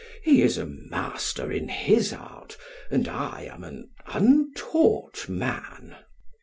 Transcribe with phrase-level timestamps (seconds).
[0.23, 2.57] He is a master in his art
[2.89, 5.95] and I am an untaught man.